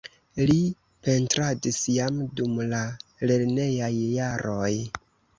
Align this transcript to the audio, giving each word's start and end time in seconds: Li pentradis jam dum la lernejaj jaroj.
Li 0.49 0.53
pentradis 1.07 1.75
jam 1.95 2.17
dum 2.39 2.55
la 2.71 2.79
lernejaj 3.33 3.91
jaroj. 4.15 4.71